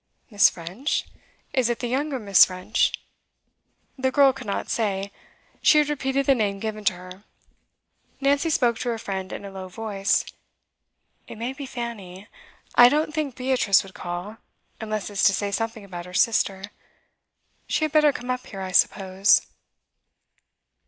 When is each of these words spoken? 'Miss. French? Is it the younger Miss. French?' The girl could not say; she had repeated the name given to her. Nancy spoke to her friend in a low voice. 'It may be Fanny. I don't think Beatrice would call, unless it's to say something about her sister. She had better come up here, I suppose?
'Miss. 0.31 0.49
French? 0.49 1.05
Is 1.53 1.69
it 1.69 1.77
the 1.77 1.87
younger 1.87 2.17
Miss. 2.17 2.43
French?' 2.45 2.91
The 3.99 4.09
girl 4.11 4.33
could 4.33 4.47
not 4.47 4.67
say; 4.67 5.11
she 5.61 5.77
had 5.77 5.89
repeated 5.89 6.25
the 6.25 6.33
name 6.33 6.57
given 6.59 6.83
to 6.85 6.93
her. 6.93 7.23
Nancy 8.19 8.49
spoke 8.49 8.79
to 8.79 8.89
her 8.89 8.97
friend 8.97 9.31
in 9.31 9.45
a 9.45 9.51
low 9.51 9.67
voice. 9.67 10.25
'It 11.27 11.37
may 11.37 11.53
be 11.53 11.67
Fanny. 11.67 12.27
I 12.73 12.89
don't 12.89 13.13
think 13.13 13.35
Beatrice 13.35 13.83
would 13.83 13.93
call, 13.93 14.37
unless 14.79 15.11
it's 15.11 15.23
to 15.25 15.33
say 15.35 15.51
something 15.51 15.83
about 15.85 16.05
her 16.07 16.15
sister. 16.15 16.71
She 17.67 17.85
had 17.85 17.91
better 17.91 18.11
come 18.11 18.31
up 18.31 18.47
here, 18.47 18.61
I 18.61 18.71
suppose? 18.71 19.45